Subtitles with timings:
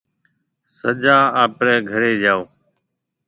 [0.77, 2.41] سجا آپرَي گھريَ جائو۔